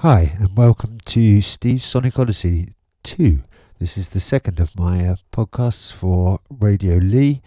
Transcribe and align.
Hi, 0.00 0.36
and 0.38 0.54
welcome 0.54 0.98
to 1.06 1.40
Steve's 1.40 1.86
Sonic 1.86 2.18
Odyssey 2.18 2.74
2. 3.04 3.42
This 3.78 3.96
is 3.96 4.10
the 4.10 4.20
second 4.20 4.60
of 4.60 4.78
my 4.78 5.06
uh, 5.06 5.16
podcasts 5.32 5.90
for 5.90 6.40
Radio 6.50 6.96
Lee. 6.96 7.40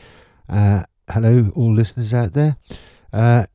Uh, 0.50 0.82
hello, 1.08 1.52
all 1.56 1.72
listeners 1.72 2.12
out 2.12 2.34
there. 2.34 2.56
Uh, 3.14 3.46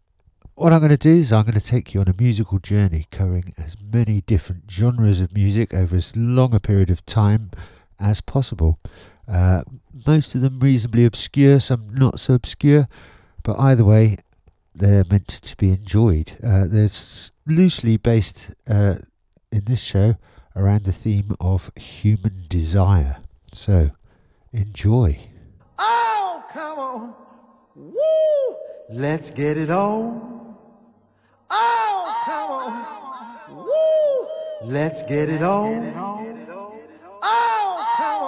what 0.55 0.73
I'm 0.73 0.79
going 0.79 0.91
to 0.91 0.97
do 0.97 1.11
is 1.11 1.33
I'm 1.33 1.43
going 1.43 1.59
to 1.59 1.61
take 1.61 1.93
you 1.93 2.03
on 2.03 2.07
a 2.07 2.15
musical 2.17 2.61
journey 2.61 3.09
covering 3.11 3.53
as 3.59 3.77
many 3.83 4.21
different 4.21 4.71
genres 4.71 5.21
of 5.21 5.35
music 5.35 5.75
over 5.75 5.97
as 5.97 6.17
long 6.17 6.55
a 6.55 6.61
period 6.61 6.89
of 6.89 7.05
time 7.05 7.51
as 7.99 8.21
possible. 8.21 8.79
Uh, 9.27 9.63
most 10.07 10.37
of 10.37 10.41
them 10.41 10.61
reasonably 10.61 11.05
obscure, 11.05 11.59
some 11.59 11.93
not 11.93 12.21
so 12.21 12.35
obscure, 12.35 12.87
but 13.43 13.59
either 13.59 13.85
way, 13.85 14.19
they're 14.75 15.05
meant 15.11 15.29
to 15.29 15.57
be 15.57 15.71
enjoyed. 15.71 16.33
Uh, 16.43 16.67
they're 16.67 16.89
loosely 17.47 17.97
based 17.97 18.55
uh, 18.69 18.97
in 19.53 19.65
this 19.65 19.83
show 19.83 20.17
around 20.57 20.85
the 20.85 20.93
theme 20.93 21.35
of 21.41 21.71
human 21.77 22.45
desire. 22.49 23.19
So, 23.53 23.91
enjoy. 24.53 25.21
Oh, 25.79 26.45
come 26.53 26.79
on. 26.79 27.15
Woo! 27.77 28.57
Let's 28.91 29.31
get 29.31 29.57
it 29.57 29.71
on. 29.71 30.57
Oh, 31.51 32.23
come 32.25 32.51
on. 32.51 32.75
Woo! 33.57 34.73
Let's 34.73 35.03
get 35.03 35.29
it 35.29 35.43
on. 35.43 35.93
Oh, 37.23 37.87
come 37.97 38.23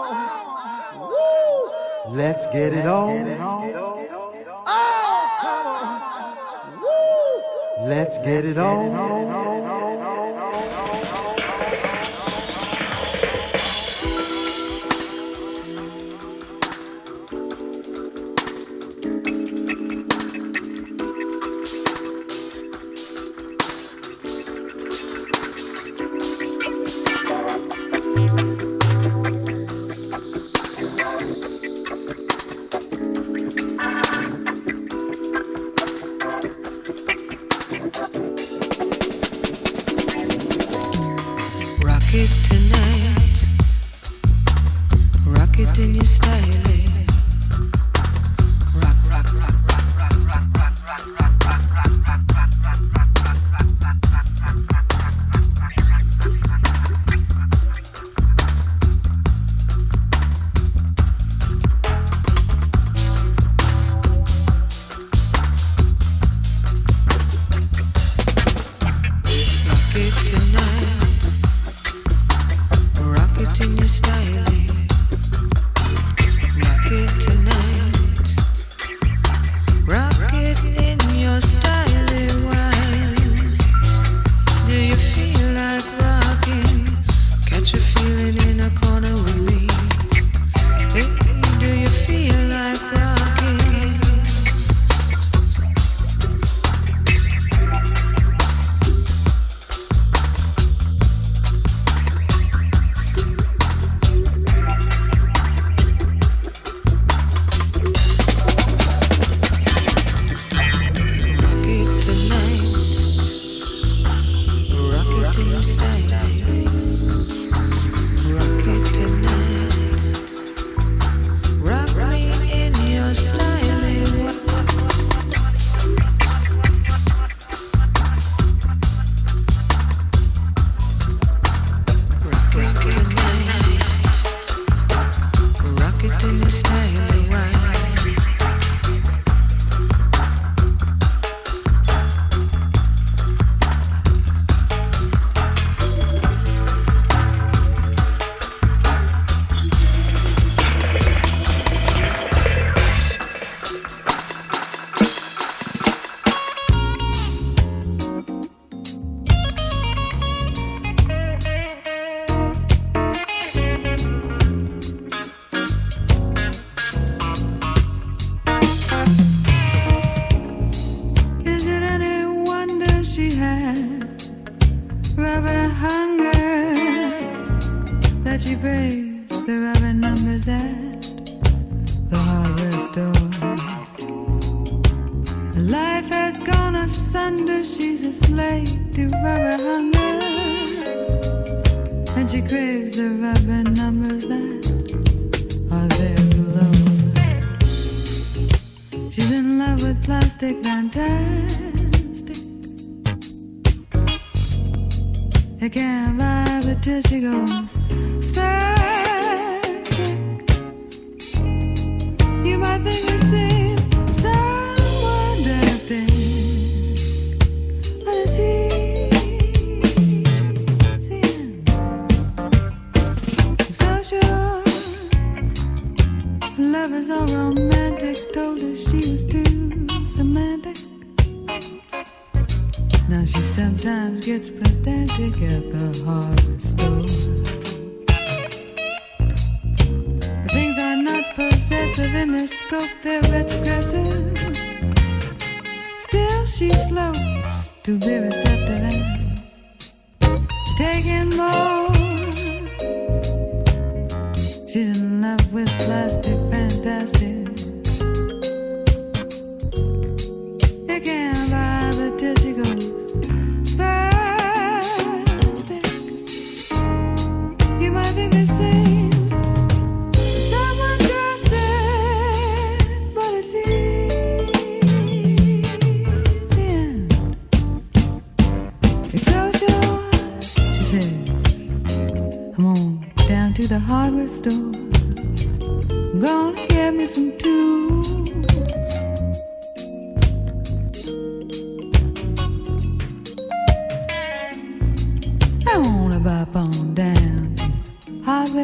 on. 1.01 2.13
Woo! 2.13 2.17
Let's 2.17 2.47
get 2.47 2.73
it 2.73 2.87
on. 2.87 3.27
Let's 7.87 8.19
get 8.19 8.45
it 8.45 8.59
on. 8.59 9.86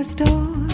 store. 0.03 0.72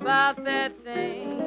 About 0.00 0.44
that 0.44 0.72
thing. 0.84 1.38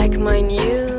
like 0.00 0.18
my 0.18 0.40
new 0.40 0.89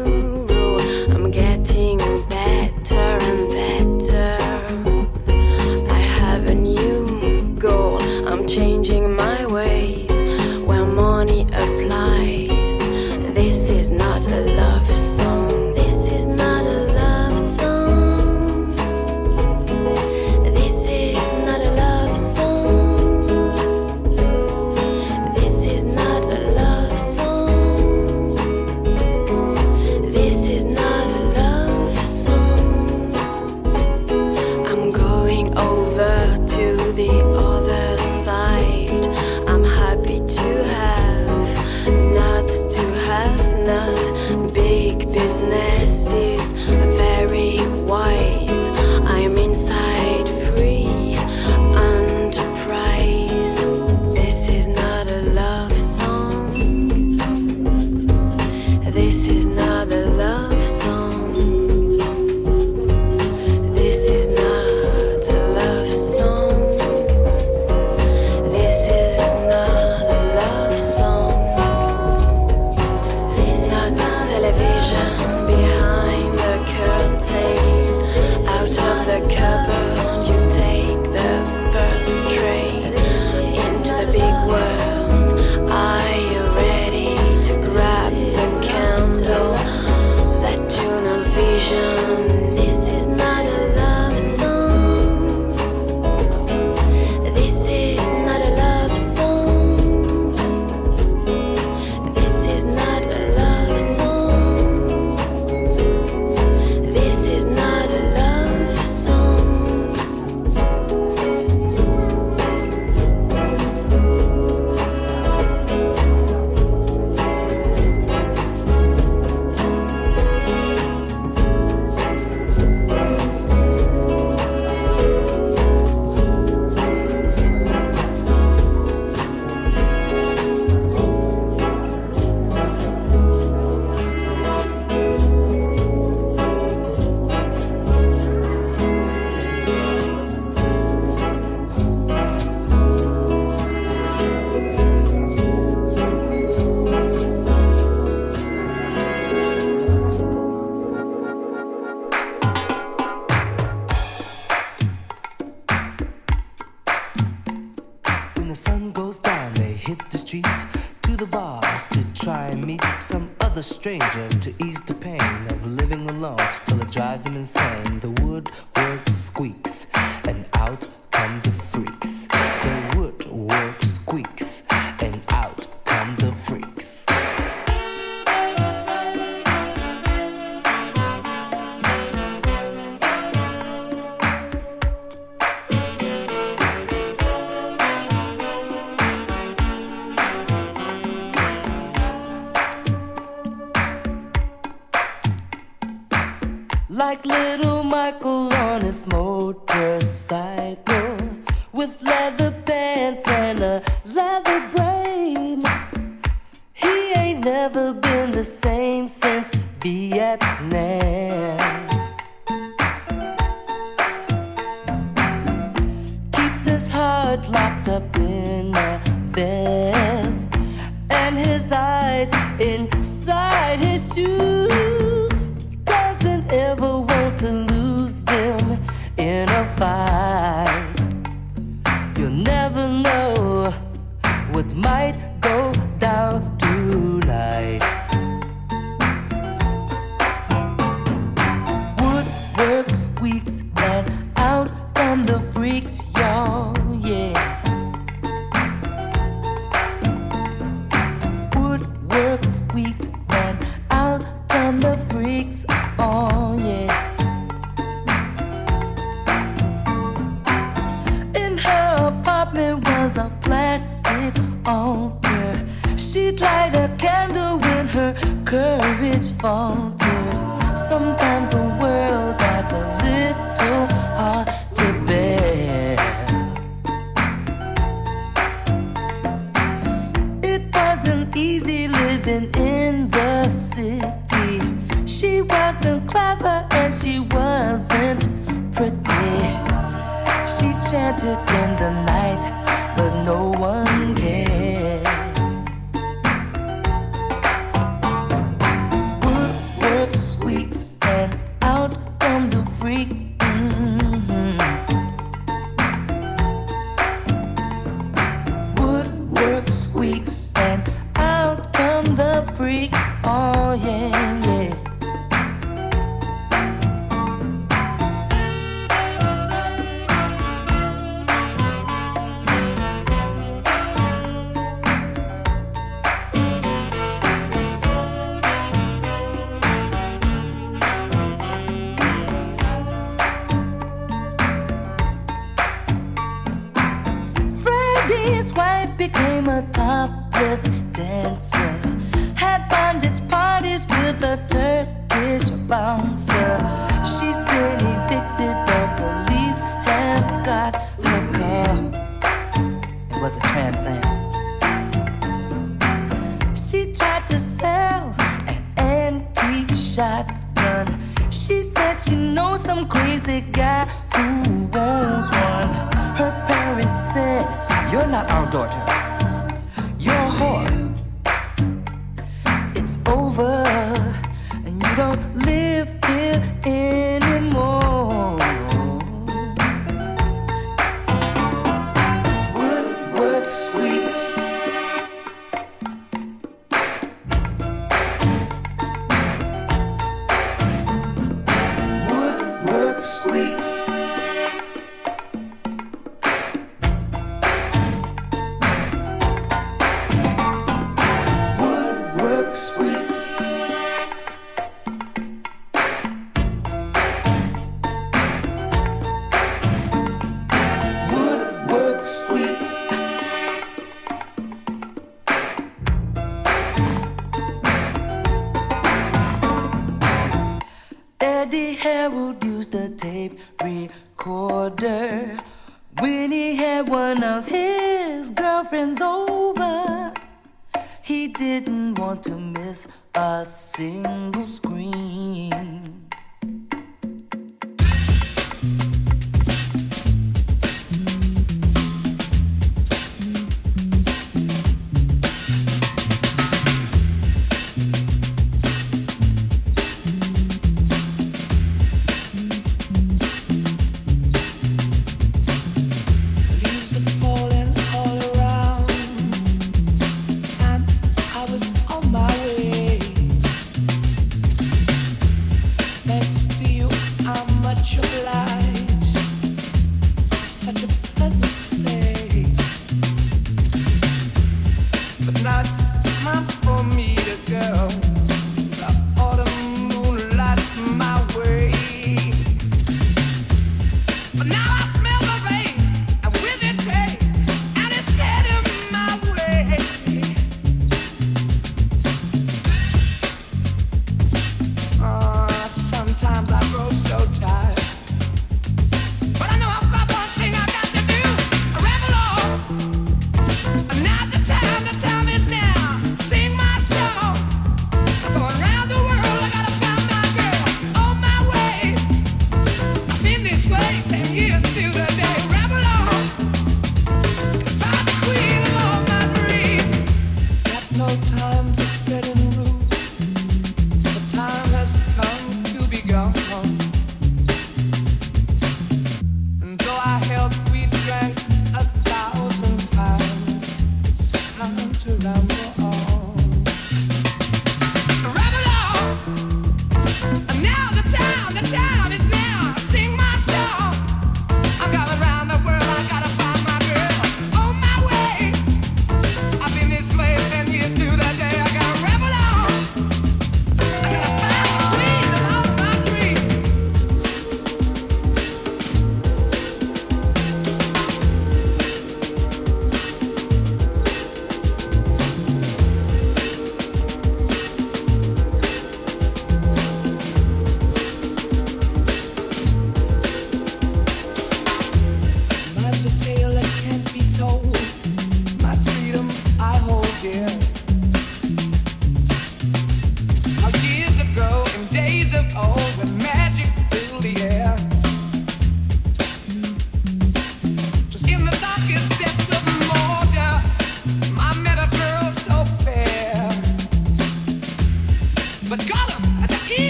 became 339.42 339.50
a 339.50 339.62
topless 339.74 340.64
dancer. 340.94 341.71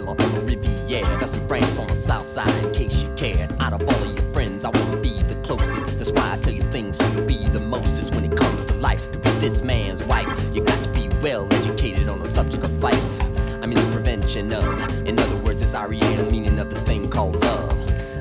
Alone 0.00 0.16
in 0.16 0.26
a 0.26 0.30
villa 0.30 0.30
on 0.30 0.34
the 0.34 0.40
Riviera. 0.40 1.18
Got 1.18 1.28
some 1.28 1.46
friends 1.46 1.78
on 1.78 1.86
the 1.86 1.94
south 1.94 2.26
side 2.26 2.64
in 2.64 2.72
case 2.72 3.02
you 3.02 3.10
cared. 3.14 3.52
Out 3.60 3.72
of 3.72 3.82
all 3.82 4.02
of 4.02 4.14
your 4.14 4.32
friends, 4.32 4.64
I 4.64 4.70
wanna 4.70 4.96
be 4.98 5.22
the 5.22 5.34
closest. 5.42 5.98
That's 5.98 6.10
why 6.10 6.32
I 6.32 6.36
tell 6.38 6.52
you 6.52 6.62
things 6.62 6.96
so 6.96 7.06
you 7.12 7.22
be 7.22 7.46
the 7.48 7.60
mostest 7.60 8.14
when 8.14 8.24
it 8.24 8.36
comes 8.36 8.64
to 8.66 8.74
life. 8.74 9.10
To 9.12 9.18
be 9.18 9.30
this 9.40 9.62
man's 9.62 10.02
wife, 10.04 10.28
you 10.54 10.62
got 10.62 10.82
to 10.82 10.90
be 10.90 11.08
well 11.22 11.46
educated 11.52 12.08
on 12.08 12.20
the 12.20 12.30
subject 12.30 12.64
of 12.64 12.70
fights. 12.80 13.20
I 13.62 13.66
mean, 13.66 13.78
the 13.78 13.90
prevention 13.92 14.52
of. 14.52 14.64
In 15.06 15.18
other 15.18 15.36
words, 15.38 15.60
it's 15.60 15.74
REM 15.74 16.30
meaning 16.30 16.58
of 16.58 16.70
this 16.70 16.82
thing 16.82 17.08
called 17.10 17.42
love. 17.44 17.72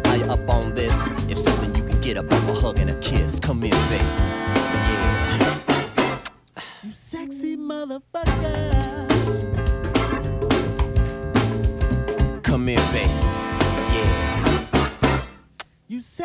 Are 0.08 0.18
you 0.18 0.26
up 0.26 0.50
on 0.50 0.76
this? 0.76 1.02
If 1.30 1.38
so, 1.38 1.52
then 1.58 1.74
you 1.76 1.84
can 1.84 2.00
get 2.02 2.18
up 2.18 2.32
off 2.32 2.50
a 2.50 2.54
hug 2.54 2.80
and 2.80 2.90
a 2.90 2.96
kiss. 3.00 3.40
Come 3.40 3.62
here, 3.62 3.72
baby. 3.90 4.89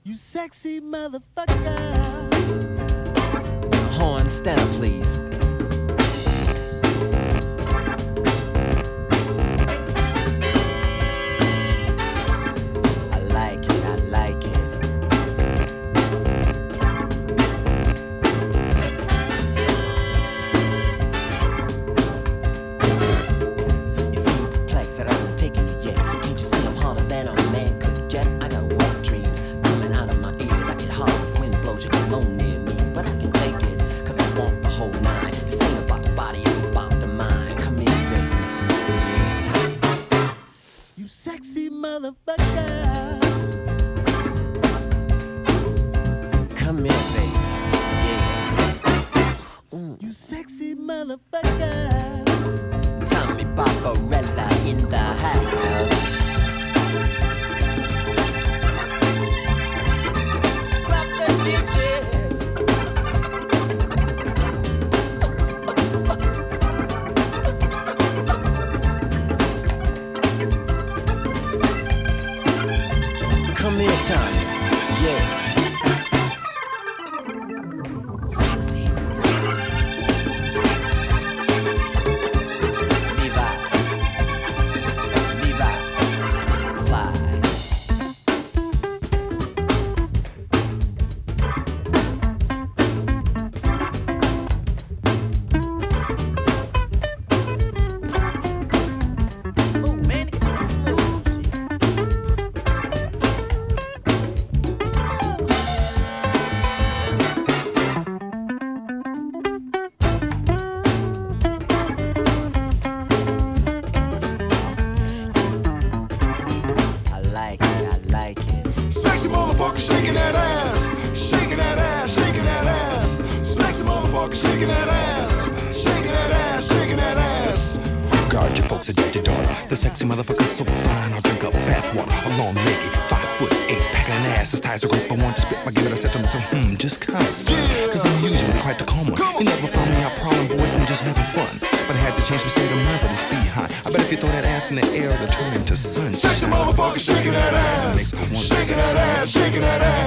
You 0.04 0.16
sexy 0.16 0.82
motherfucker. 0.82 2.34
Horn, 3.94 4.28
stand 4.28 4.60
up, 4.60 4.70
please. 4.70 5.20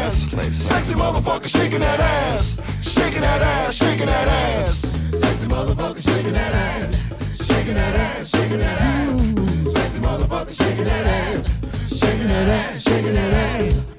ass. 0.09 0.55
Sexy 0.55 0.95
motherfucker 0.95 1.49
shaking 1.49 1.81
that 1.81 2.01
ass. 2.01 2.61
Shaking 2.83 3.21
that 3.21 3.43
ass, 3.43 3.75
shaking 3.75 4.07
that 4.07 4.29
ass. 4.29 4.79
Sexy 5.21 5.47
motherfucker 5.47 6.03
shaking 6.03 6.33
that 6.33 6.55
ass. 6.55 7.47
Shaking 7.47 7.75
that 7.75 7.95
ass, 7.95 8.29
shaking 8.31 8.61
that 8.61 8.81
ass. 8.81 9.73
Sexy 9.73 9.99
motherfucker 9.99 10.55
shaking 10.55 10.85
that 10.85 11.07
ass. 11.07 11.55
Shaking 11.99 12.29
that 12.29 12.49
ass, 12.49 12.83
shaking 12.83 13.15
that 13.15 13.33
ass. 13.33 13.98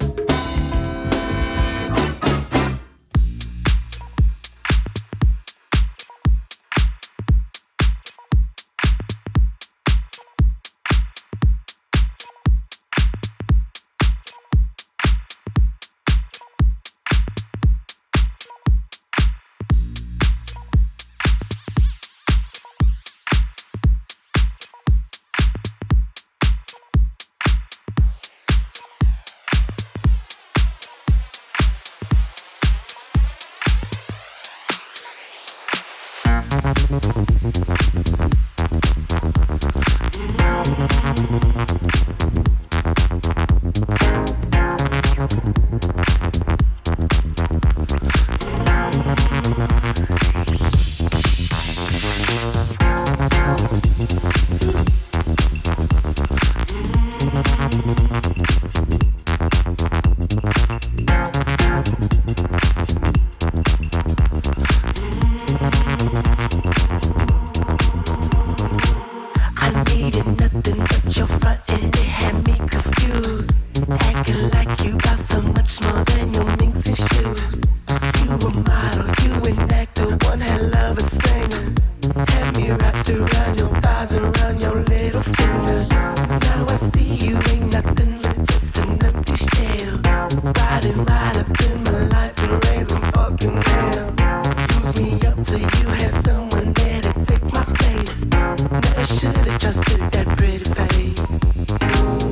just 99.58 99.84
did 99.86 100.00
that 100.12 100.26
pretty 100.36 100.64
face. 100.74 102.29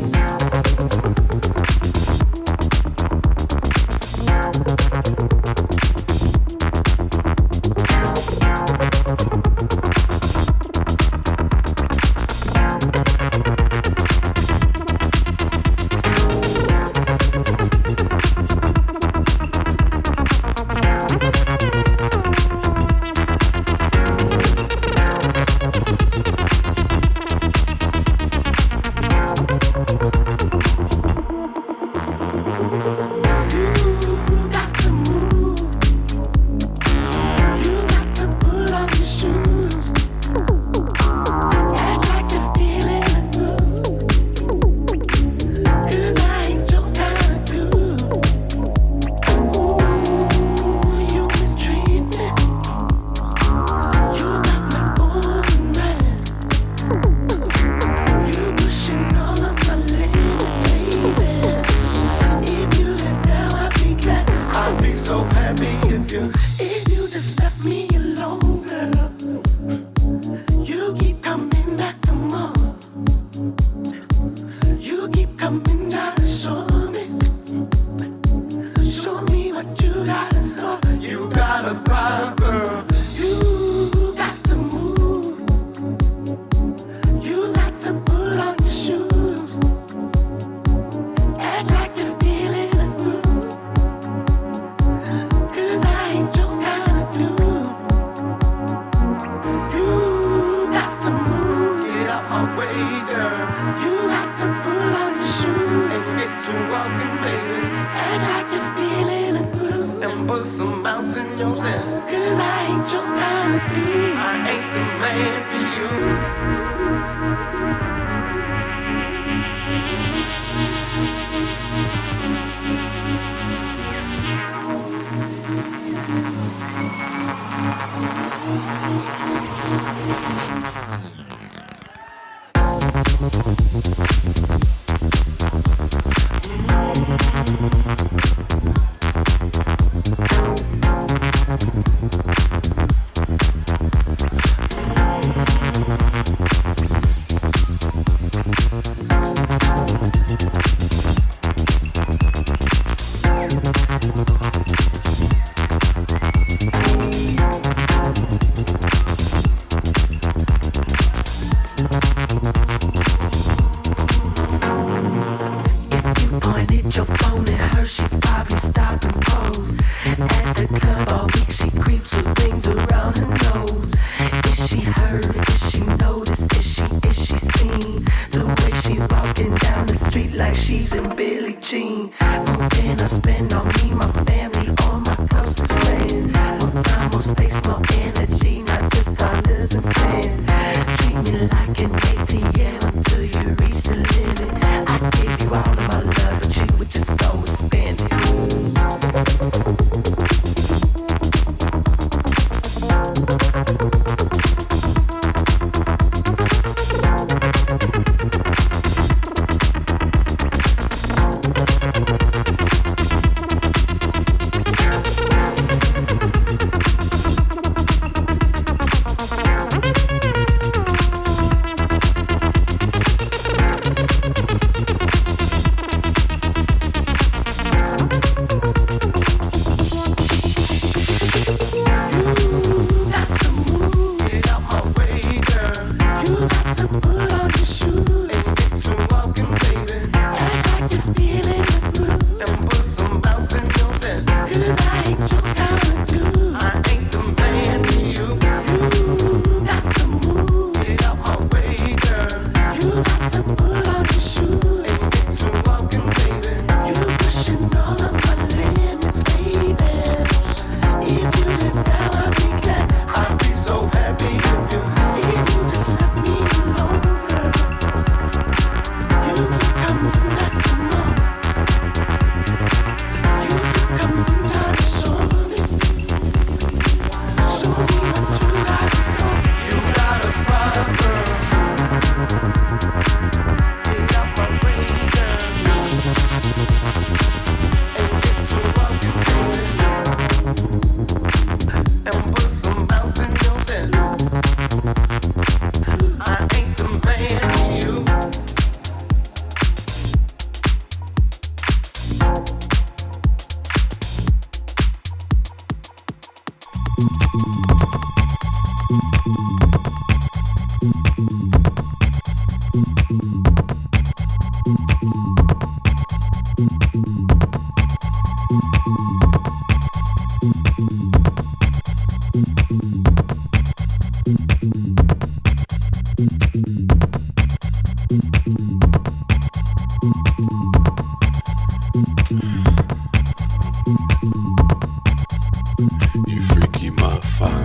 mouse 110.76 111.16
in 111.16 111.26
your 111.38 111.54
den. 111.54 111.84
Cause 112.10 112.38
I 112.38 112.66
ain't 112.68 112.92
your 112.92 113.02
kind 113.02 113.54
of 113.56 113.62
bee. 113.68 114.12
I 114.16 114.34
ain't 114.52 114.68
the 114.72 114.80
man 115.00 115.42
for 115.48 115.62
you. 115.74 117.57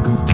go. 0.04 0.33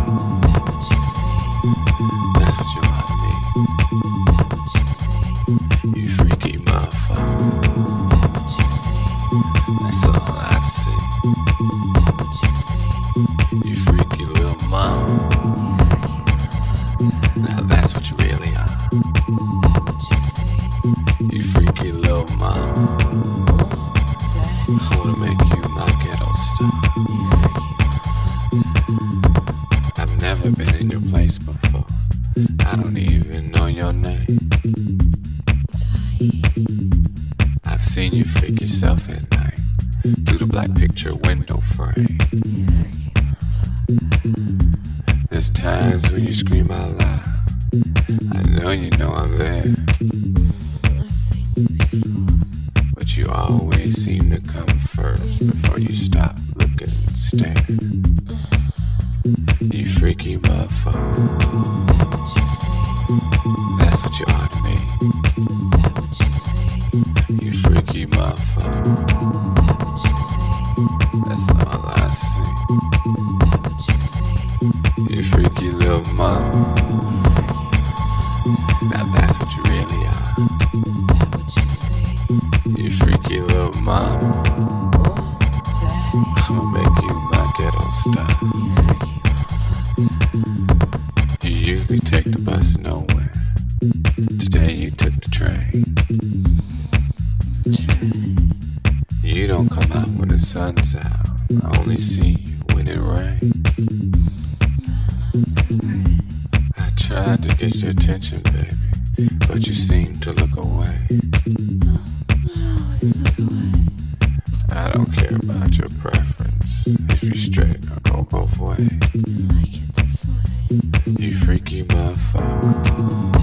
I 114.71 114.91
don't 114.91 115.11
care 115.11 115.37
about 115.43 115.77
your 115.77 115.89
preference. 115.99 116.87
If 116.87 117.23
you 117.23 117.35
straight, 117.35 117.77
I'll 117.91 118.23
go 118.23 118.23
both 118.23 118.57
ways. 118.59 118.79
You 119.13 119.47
it 119.81 119.95
this 119.95 120.25
way. 120.25 120.79
You 121.19 121.35
freaky 121.35 121.83
motherfucker. 121.83 123.38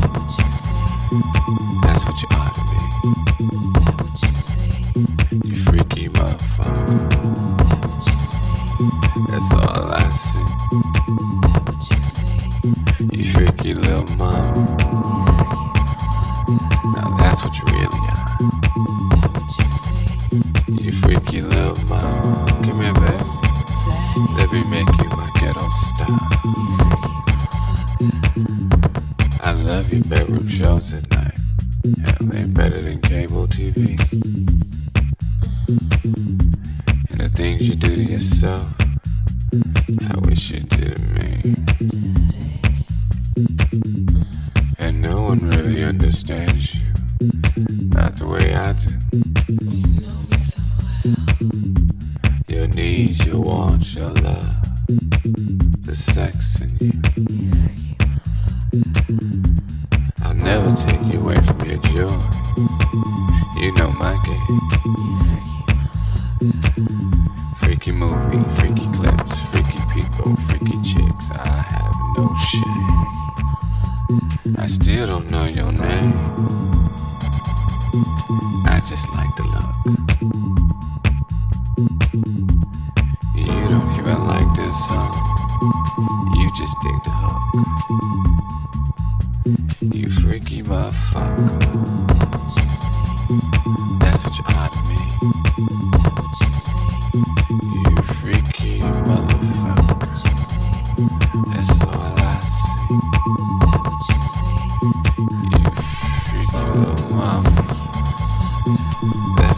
That's 103.26 103.40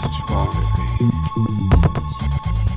what 0.04 0.18
you 0.18 0.24
want 0.30 0.52
to 0.54 0.60
be. 2.64 2.67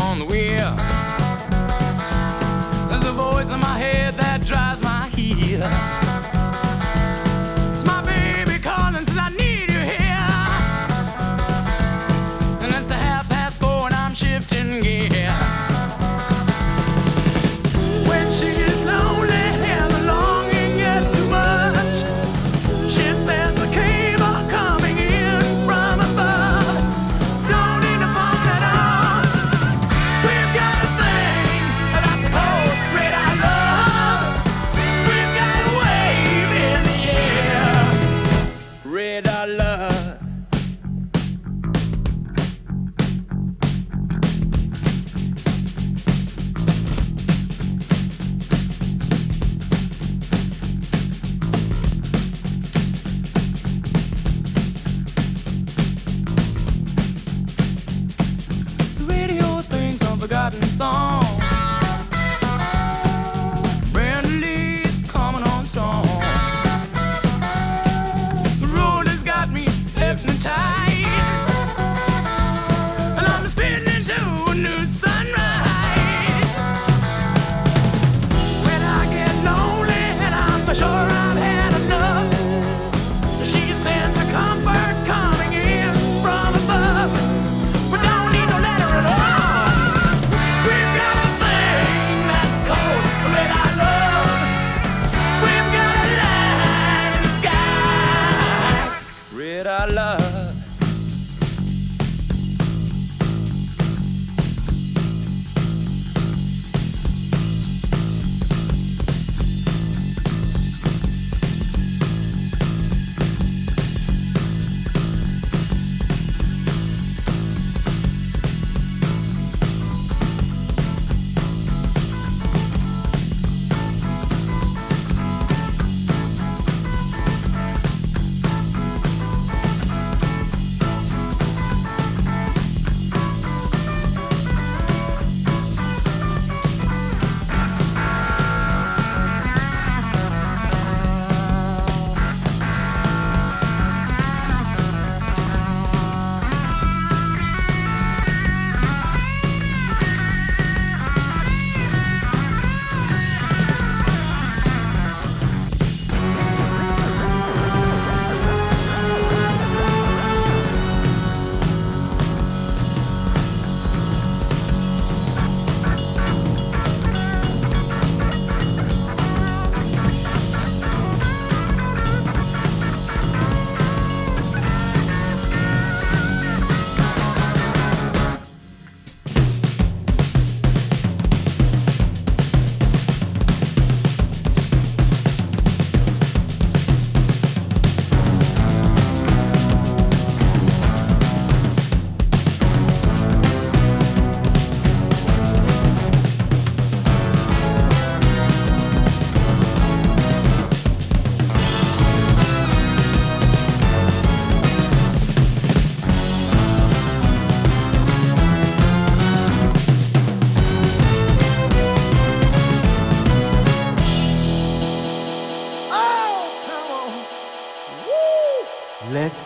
on 0.00 0.18
the 0.18 0.24
wheel. 0.24 0.74
There's 2.88 3.06
a 3.06 3.12
voice 3.12 3.50
in 3.50 3.60
my 3.60 3.78
head 3.78 4.14
that 4.14 4.44
drives 4.44 4.82
my 4.82 5.08
heel. 5.14 6.03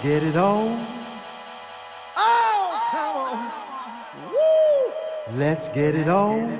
get 0.02 0.22
it 0.22 0.36
on. 0.36 0.86
Oh, 2.16 2.80
come 2.90 3.16
on. 3.16 3.38
Woo! 4.32 5.38
Let's 5.38 5.68
get 5.68 5.94
it 5.94 6.08
on. 6.08 6.57